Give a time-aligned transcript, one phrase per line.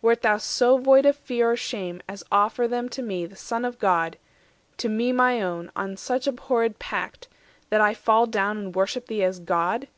[0.00, 3.66] Wert thou so void of fear or shame As offer them to me, the Son
[3.66, 4.16] of God—
[4.76, 7.28] 190 To me my own, on such abhorred pact,
[7.68, 9.88] That I fall down and worship thee as God?